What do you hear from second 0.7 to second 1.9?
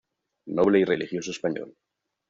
y religioso español.